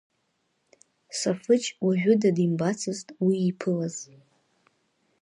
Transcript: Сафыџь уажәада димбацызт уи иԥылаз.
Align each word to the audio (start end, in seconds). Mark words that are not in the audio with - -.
Сафыџь 1.19 1.67
уажәада 1.85 2.29
димбацызт 2.37 3.07
уи 3.25 3.35
иԥылаз. 3.49 3.95